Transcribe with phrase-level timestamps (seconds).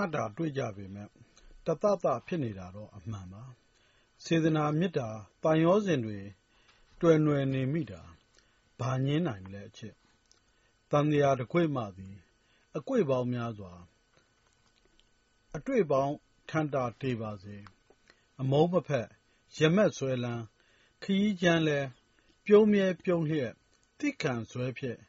[0.00, 1.10] ဏတာ တွေ့ကြပေမယ့်
[1.66, 3.42] တသသ ဖြစ်နေတာတော့ အမှန်ပါ။
[4.24, 5.08] စေတနာ မေတ္တာ
[5.42, 6.18] သံယောဇဉ်တွေ
[7.00, 8.02] တွယ်နွယ်နေမိတာ
[8.80, 9.94] ဘာငြင်းနိုင်မလဲအချစ်။
[10.90, 12.16] သံသရာတကွေ့မှသည်
[12.76, 13.72] အကွေ့ပေါင်းများစွာ
[15.56, 16.14] အတွေ့ပေါင်း
[16.48, 17.56] ထန်တာတေပါစေ။
[18.40, 19.08] အမုန်းမဖက်
[19.56, 20.44] ရမက်စွဲလန်း
[21.02, 21.88] ခရီးကြမ်းလည်း
[22.46, 23.52] ပြုံးမြဲပြုံးလျက်
[23.98, 25.00] သီးခံစွဲဖြင့်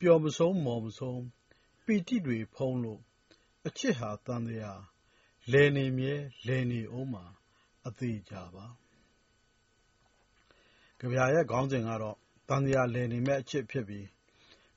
[0.00, 1.22] ပျော်မဆုံးမော်မဆုံး
[1.84, 3.00] ပီတိတွေဖုံးလို့
[3.68, 4.72] အချစ်ဟာ သံသရာ
[5.52, 6.14] လည်နေမြဲ
[6.46, 7.24] လည်နေဦးမှာ
[7.86, 8.66] အသေချာပါ။
[11.00, 12.16] ကဗျာရဲ့ ခေါင်းစဉ်ကတော့
[12.48, 14.06] သံသရာလည်နေမယ့်အချစ် ဖြစ်ပြီး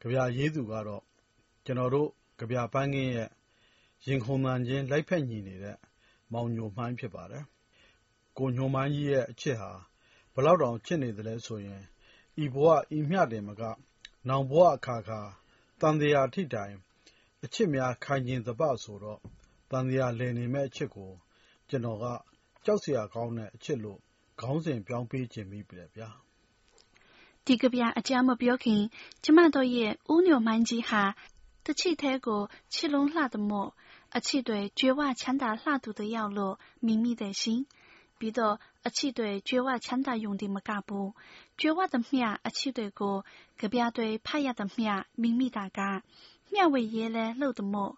[0.01, 1.03] ကဗျာရေးသူကတော့
[1.65, 3.29] ကျနော်တို့ ကဗျာပန်းခင်းရဲ့
[4.07, 5.77] ရင်ခုန်သံချင်း လိုက်ဖက်ညီနေတဲ့
[6.33, 7.43] မောင်ညိုမှိုင်း ဖြစ်ပါတယ်။
[8.37, 9.71] ကိုညိုမှိုင်းကြီးရဲ့ အချစ်ဟာ
[10.33, 11.81] ဘယ်လောက်တောင် ချစ်နေသလဲဆိုရင်
[12.43, 12.67] ဤဘဝ
[12.97, 13.61] ဤမျှတင်မက
[14.27, 15.21] နောင်ဘဝအခါခါ
[15.81, 16.75] သံသရာထိတိုင်
[17.45, 19.19] အချစ်များ ခိုင်ခြင်သပဆိုတော့
[19.71, 21.11] သံသရာလည်နေမယ့်အချစ်ကို
[21.69, 22.05] ကျနော်က
[22.65, 23.99] ကြောက်စရာကောင်းတဲ့အချစ်လို့
[24.41, 26.09] ခေါင်းစဉ်ပြောင်းပေးချင်မိတယ်ဗျာ။
[27.45, 28.81] ဒီကဗျာအကြောင်းမပြောခင်
[29.23, 31.03] ကျမတို့ရဲ့ ဦးညိုမှန်းကြီးဟာ
[31.65, 32.41] တချစ်ထဲကို
[32.73, 33.69] ချစ်လုံးလှ的မို့
[34.15, 37.61] အချစ်တွေ ကြွယ်ဝချမ်းသာလှသူတယောက်လို့ မြင်မိတယ်ရှင်။
[38.19, 38.55] ပြီးတော့
[38.87, 41.09] အချစ်တွေ ကြွယ်ဝချမ်းသာယုံသည်မကဘူး
[41.59, 43.15] ကြွယ်ဝသမျှ အချစ်တွေကို
[43.59, 45.79] ကဗျာတွေ ဖတ်ရသမျှ မြင်မိတာက
[46.53, 47.93] မျှဝေရေးလဲလှုပ်的မို့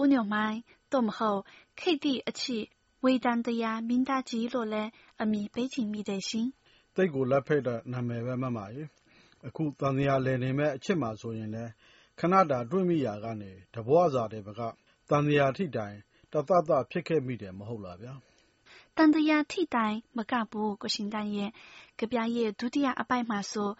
[0.00, 0.58] ဦးညိုမိုင်း
[0.92, 1.40] သို့မဟုတ်
[1.80, 2.64] ခိတ္တိအချစ်
[3.04, 4.84] ဝေတန်တရားမင်းသားကြီးလို့လဲ
[5.22, 6.48] အမည်ပေးချင်မိတယ်ရှင်။
[6.96, 8.82] သိကိုလက်ဖိတ်တဲ့နာမည်ပဲမှတ်ပါရေ။
[9.46, 11.64] အခုတန်တရားလည်နေမဲ့အချစ်မှာဆိုရင်လဲ
[12.18, 14.60] ခဏတာတွေ့မိရာကနေတဘွားစာတဲ့ဘက
[15.10, 15.96] တန်တရားထိတိုင်
[16.32, 18.14] တသသဖြစ်ခဲ့မိတယ်မဟုတ်လားဗျာ။
[18.96, 21.50] တန်တရားထိတိုင်မကဘူးကိုရှင်တန်ရဲ့
[21.98, 23.70] ကြပြရဲ့ဒုတိယအပိုက်မှာဆို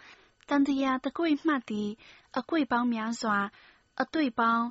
[0.49, 1.91] တန်တရားတကွိမှတ်သည်
[2.39, 3.39] အကွိပေါင်းများစွာ
[4.01, 4.67] အတွေ့ပေါင်း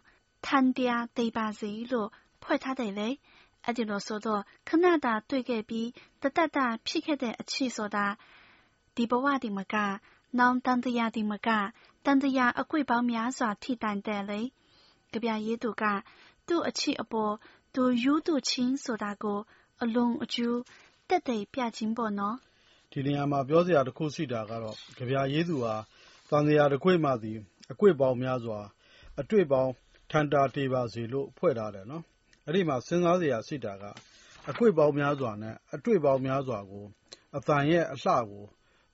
[0.45, 2.09] ထန်တရားသိပါစေလို့
[2.43, 3.09] ဖွဲ့ထားတယ်လေ
[3.65, 5.87] အဲ့ဒီလိုဆိုတော့ခဏတာတွေ့ခဲ့ပြီး
[6.21, 6.57] တတတ
[6.87, 8.05] ဖြစ်ခဲ့တဲ့အချစ်ဆိုတာ
[8.95, 9.75] ဒီဘဝဒီမက
[10.39, 11.49] နောင်တန်တရားဒီမက
[12.05, 14.41] တန်တရားအကွေ့ပေါင်းများစွာထိတိုင်တဲ့လေ
[15.11, 15.83] ကြပြရေးသူက
[16.47, 17.33] သူ့အချစ်အပေါ်
[17.75, 19.39] သူယူသူချင်းဆိုတာကို
[19.83, 20.57] အလုံးအကျူး
[21.09, 22.35] တက်တဲ့ပြချင်းပေါ့နော်
[22.91, 25.75] ဒီနေရာမှာပြောစရာတစ်ခုရှိတာကတော့ကြပြရေးသူဟာ
[26.29, 27.37] တန်တရားတစ်ခွေမှသည်
[27.71, 28.59] အကွေ့ပေါင်းများစွာ
[29.19, 29.71] အတွေ့ပေါင်း
[30.11, 32.03] ထန်တာတေပါစေလို့ ဖွဲ့ထားတယ်နော်
[32.45, 33.83] အဲ့ဒီမှာ စဉ်းစားစရာရှိတာက
[34.49, 36.85] အကွေ့ပေါင်းများစွာနဲ့ အတွေ့ပေါင်းများစွာကို
[37.37, 38.45] အတန်ရဲ့အလှကို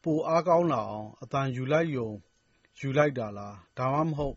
[0.04, 2.10] ပိုအားကောင်းလာအောင်အတန်ယူလိုက်ယုံ
[2.80, 4.36] ယူလိုက်တာလား ဒါမှမဟုတ်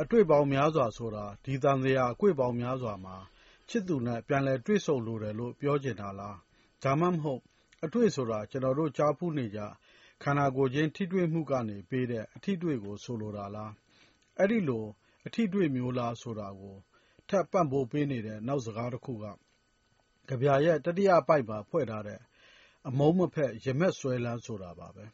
[0.00, 3.16] အတွေ့ပေါင်းများစွာဆိုတာ ဒီတန်တရားအကွေ့ပေါင်းများစွာမှာ
[3.68, 6.36] ချစ်သူနဲ့ ပြန်လဲတွေ့ဆုံလိုတယ်လို့ ပြောချင်တာလား
[6.82, 7.40] ဒါမှမဟုတ်
[7.84, 9.60] အတွေ့ဆိုတာ ကျွန်တော်တို့ ကြားဖူးနေကြ
[10.22, 13.72] ခန္ဓာကိုယ်ချင်း ထိတွေ့မှုကနေပေးတဲ့ အထိတွေ့ကို ဆိုလိုတာလား
[14.38, 14.84] အဲ့ဒီလို
[15.28, 16.76] အထိတွေ့မျိုးလားဆိုတာကို
[17.28, 19.24] ထပ်ပံ့ပိုးပေးနေတဲ့ နောက်စကားတခုက
[20.28, 22.20] ကဗျာရဲ့ တတိယပိုက်မှာ ဖွဲ့ထားတဲ့
[22.88, 25.04] အမုန်းမဖက် ရမက်စွဲလန်း ဆိုတာပါပဲ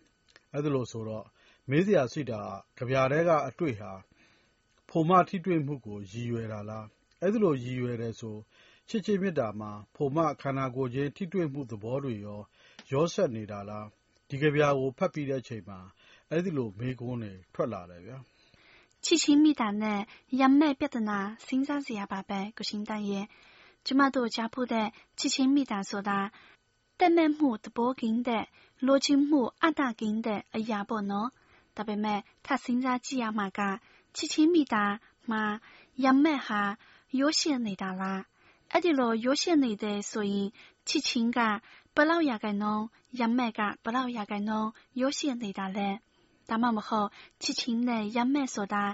[0.52, 1.25] အဲ့ဒါလို့ဆိုတော့
[1.70, 2.41] မေးစရာရှိတာ
[2.78, 3.92] ကဗျာတဲက အတွေ့ဟာ
[4.88, 6.86] ဖိုမထိတွေ့မှုကို ရည်ရွယ်တာလား
[7.20, 8.36] အဲ့ဒါလို့ရည်ရွယ်တယ်ဆို
[8.88, 12.41] ချစ်ချင်းမေတ္တာမှာ ဖိုမ ခန္ဓာကိုယ်ချင်း ထိတွေ့မှုသဘောတွေရော
[12.92, 13.86] ရောဆက်နေတာလား
[14.28, 15.78] ဒီကဗျာကို ဖတ်ပြီးတဲ့အချိန်မှာ
[16.31, 18.19] အဲ့ဒီလို မေးခွန်းတွေ ထွက်လာတယ်ဗျာ
[19.04, 20.00] ချစ်ချင်းမေတ္တာနဲ့
[20.41, 23.26] ရမဲ့ပြဿနာစဉ်းစားစရာပါပဲကိုရှင်တန်ရဲ့
[23.87, 24.88] ကျမတို့ကြားဖူးတဲ့
[25.19, 26.19] ချစ်ချင်းမေတ္တာဆိုတာ
[26.98, 28.44] တက်မဲ့မှုသဘောကင်းတဲ့
[28.87, 31.28] လိုချင်မှုအတ္တကင်းတဲ့အရာပေါ့နော်
[31.76, 33.60] ဒါပေမဲ့ထပ်စဉ်းစားကြည့်ရမှာက
[34.16, 34.84] ချစ်ချင်းမေတ္တာ
[35.31, 35.43] မှာ
[36.04, 36.60] ရမဲ့ဟာ
[37.19, 38.23] ရိုးရှင်းနေတာလား
[38.70, 40.49] အဲ့ဒီလိုရိုးရှင်းနေတဲ့ဆိုရင်
[40.88, 41.38] ချစ်ချင်းက
[41.94, 42.84] ဘလောက်ရာခိုင်နှုန်း
[43.20, 44.70] ရမဲ့ကဘလောက်ရာခိုင်နှုန်း
[45.00, 45.88] ရိုးရှင်းနေတာလဲ
[46.49, 47.08] ဒါမှမဟုတ်
[47.43, 48.85] ချစ်ချင်းနဲ့ရမဲ့ဆိုတာ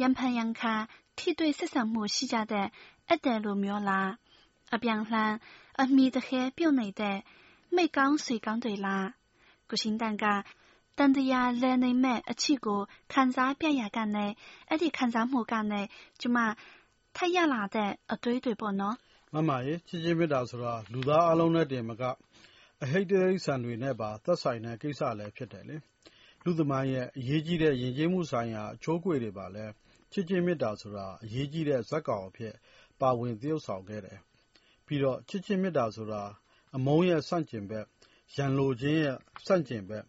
[0.00, 0.74] ရံဖန်ရံခါ
[1.18, 2.66] ထိတွေ့ဆက်ဆံမှုရှိကြတဲ့
[3.10, 4.10] အတဲ့လိုမျိုးလား
[4.74, 5.32] အပြန်လှန်
[5.80, 7.18] အမိတခဲပြုတ်နေတဲ့
[7.74, 9.08] မိတ်ကောင်းဆွေကောင်းတွေလား
[9.68, 10.24] ကိုရှင်တန်က
[10.98, 12.80] တန်တရားလဲနေမဲ့အချစ်ကို
[13.12, 14.26] ခံစားပြရကနေ
[14.68, 15.80] အဲ့ဒီခံစားမှုကနေ
[16.20, 16.38] ကျမ
[17.16, 18.96] ထက်ရလာတဲ့အတွေးတွေပေါ့နော်
[19.34, 22.02] မမရေချစ်ချင်းမေတ္တာဆိုတာလူသားအလုံးနဲ့တည်းမက
[22.82, 25.76] အဟိတ်တိရိစ္ဆာန်တွေနဲ့ပါသက်ဆိုင်တဲ့ကိစ္စလည်းဖြစ်တယ်လေ
[26.44, 29.72] လူသမိုင်းရဲ့ အရေးကြီးတဲ့ ယဉ်ကျေးမှုဆိုင်ရာ အချိုးအကွေ့တွေမှာလည်း
[30.12, 32.54] ချစ်ချင်းမေတ္တာဆိုတာ အရေးကြီးတဲ့ ဇာတ်ကောင်အဖြစ်
[33.00, 34.18] ပါဝင်သရုပ်ဆောင်ခဲ့တယ်။
[34.86, 36.22] ပြီးတော့ ချစ်ချင်းမေတ္တာဆိုတာ
[36.76, 37.84] အမုန်းရဲ့ ဆန့်ကျင်ဘက်၊
[38.36, 39.16] ရန်လိုခြင်းရဲ့
[39.46, 40.04] ဆန့်ကျင်ဘက်၊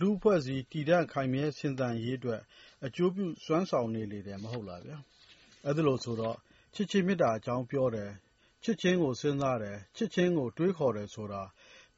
[0.00, 2.40] လူ့အဖွဲ့အစည်း တည်တံ့ခိုင်မြဲရှင်သန်ရေးအတွက်
[2.86, 4.96] အကျိုးပြုစွမ်းဆောင်နေလေတယ် မဟုတ်လားဗျာ။
[5.66, 6.36] အဲဒီလိုဆိုတော့
[6.74, 8.10] ချစ်ချင်းမေတ္တာအကြောင်းပြောတယ်၊
[8.64, 11.42] ချစ်ခြင်းကို စဉ်းစားတယ်၊ချစ်ခြင်းကို တွေးခေါ်တယ်ဆိုတာ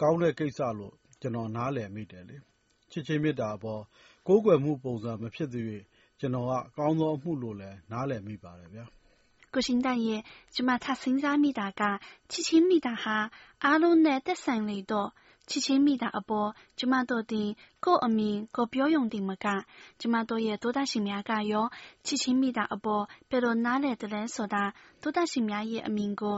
[0.01, 2.37] ကောင်းတဲ့ကိစ္စလို့ ကျနော် နားလည်မိတယ်လေ
[2.94, 3.82] ချစ်ချင်းမေတ္တာအပေါ်
[4.26, 5.82] ကိုးကွယ်မှုပုံစံ မဖြစ်သရွေ့
[6.20, 8.85] ကျနော်ကအကောင်းဆုံးအမှုလို့လည်း နားလည်မိပါတယ်ဗျာ။
[9.55, 10.20] ကိုရှင်တန်ရဲ့
[10.55, 11.82] ကျမထစင်းစားမိတာက
[12.31, 13.17] ချစ်ချင်းမိတာဟာ
[13.64, 15.08] အားလုံးနဲ့ သက်ဆိုင်လေတော့
[15.50, 16.49] ချစ်ချင်းမိတာအပေါ်
[16.79, 17.49] ကျမတို့တင်
[17.85, 19.47] ကို့အမင် ကိုပြောယုံတင်မက
[20.00, 21.67] ကျမတို့ရဲ့တိုးတက်ရှင်များကရော
[22.06, 24.64] ချစ်ချင်းမိတာအပေါ် ဘယ်လိုနားလဲတလဲဆိုတာ
[25.02, 26.37] တိုးတက်ရှင်များရဲ့ အမင်ကို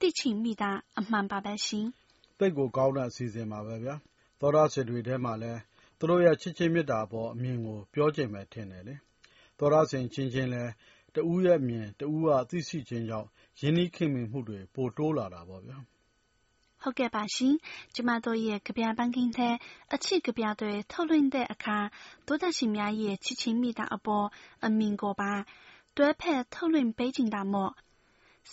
[0.00, 1.86] သိချင်မိတာ အမှန်ပါပဲရှင်။
[2.38, 3.94] သိတ်ကိုကောင်းတဲ့ အစီအစဉ်ပါပဲဗျာ။
[4.40, 5.60] သောတာရှင်တွေထဲမှာလည်း
[5.98, 8.94] သူတို့ရဲ့ ချစ်ချင်းမေတ္တာအပေါ် အမြင်ကို ပြောချင်မယ်ထင်တယ်လေ။
[9.58, 10.72] သောတာရှင်ချင်းချင်းလည်း
[11.14, 13.28] တဦးရဲ့အမြင် တဦးက သိရှိခြင်းကြောင့်
[13.60, 15.78] ရင်းနှီးခင်မင်မှုတွေ ပိုတိုးလာတာပေါ့ဗျာ။
[16.82, 17.54] ဟုတ်ကဲ့ပါရှင်။
[17.94, 19.48] ကျမတို့ရဲ့ ကဗျာပန်းခင်းထဲ
[19.94, 21.78] အချစ်ကဗျာတွေ ထုတ်လွှင့်တဲ့အခါ
[22.26, 24.26] သောတာရှင်များရဲ့ ချစ်ချင်းမေတ္တာအပေါ်
[24.66, 25.32] အမြင်ကိုပါ
[25.96, 27.72] တွဲဖက်ထုတ်လွှင့်ပေးချင်တာမို့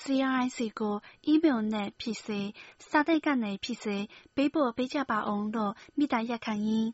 [0.02, 0.96] CRIC ကို
[1.32, 2.40] email နဲ့ဖြစ်စေ၊
[2.88, 3.98] စာတိုက်ကနေဖြစ်စေ
[4.36, 6.90] ပေးပို့ပေးကြပါဦးလို့ မေတ္တာရပ်ခံရင်း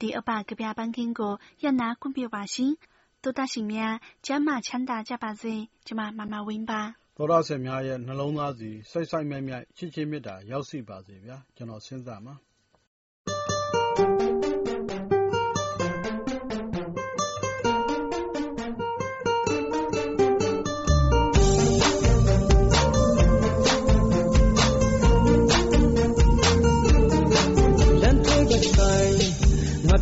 [0.00, 2.72] ဒီအပတ်ကဗျာပန်းခင်းကိုရပ်နားခွင့်ပြုပါရှင်။
[3.22, 3.94] သောတရှင်များ
[4.26, 5.54] ကျန်းမာချမ်းသာကြပါစေ။
[5.86, 6.80] ကျွန်မမာမာဝင်းပါ။
[7.16, 12.34] သောတရှင်များရဲ့နှလုံးသားဆီစိုက်စိုက်မြိုက်မြိုက်ချစ်ခြင်းမေတ္တာရောက်ရှိပါစေဗျာ။ကျွန်တော်စဉ်းစားမှာ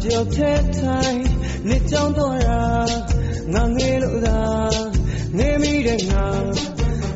[0.05, 1.21] ပြောထဲထိုင်
[1.69, 2.62] နေကြောင်းတော့ရာ
[3.53, 4.41] ငါငေးလို့သာ
[5.37, 6.27] ငေးမိတဲ့ငါ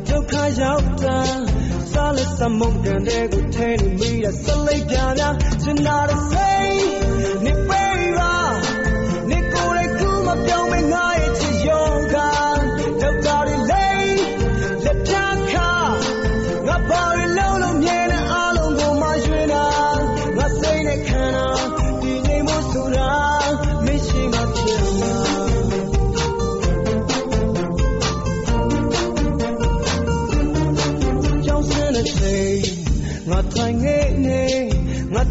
[0.09, 1.19] ဒုက္ခရောက်တာ
[1.93, 6.58] စားလက်စမုန်ကန်တဲ့ကိုထဲနေမိတဲ့စလိပ်ပြာများချင်တာတဲ့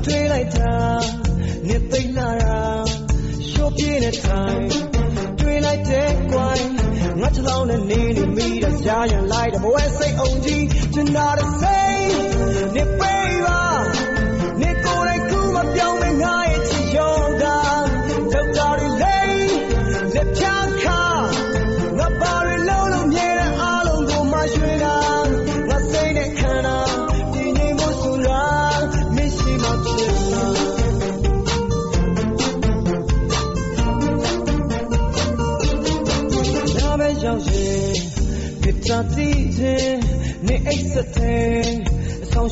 [0.08, 0.76] တွေးလိုက်တာ
[1.68, 2.60] နေသိလာတာ
[3.50, 4.62] ရှိုးပြင်းတဲ့ထိုင်
[5.40, 6.70] တွေးလိုက်တဲ့ကွိုင်း
[7.22, 11.87] ငါချောင်းနဲ့နေနေမိတာရှားရန်လိုက်တဲ့ဘဝစိတ်အောင်ကြီးချင်တာတဲ့စိ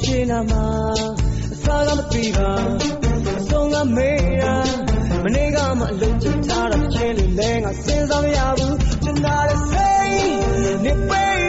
[0.06, 0.66] တဲ့အဆောင်ရှိနာမှာ
[1.54, 2.52] အစားကမပြီးပါ
[3.38, 4.56] အဆုံးကမေးတာ
[5.24, 10.19] မနေ့ကမှအလုံးချထားတာချင်းလေးလဲငါစဉ်းစားမရဘူးကျန်တာတဲ့စိတ်
[10.84, 11.44] နေပေး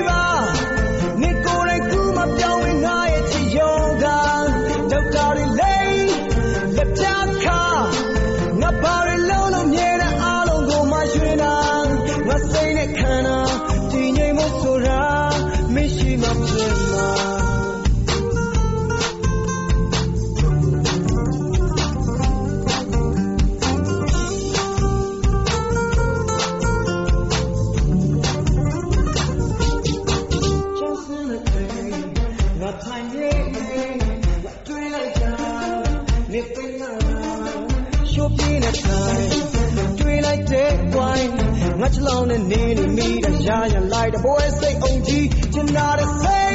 [42.30, 46.45] နဲ့နေနေမိတာရရလိုက်တဲ့ဘဝစိတ်အောင်ကြီးကျင်နာတဲ့စိတ်